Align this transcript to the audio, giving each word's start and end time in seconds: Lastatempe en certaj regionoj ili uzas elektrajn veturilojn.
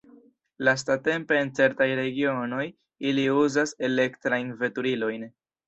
Lastatempe 0.69 1.37
en 1.43 1.51
certaj 1.59 1.87
regionoj 2.01 2.65
ili 3.13 3.29
uzas 3.45 3.77
elektrajn 3.93 4.53
veturilojn. 4.67 5.31